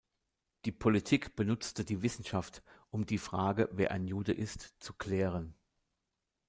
[0.65, 5.53] Die Politik benutzte die Wissenschaft, um die Frage, wer ein Jude ist, zu „klären“.